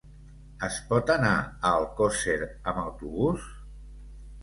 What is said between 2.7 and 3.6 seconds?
autobús?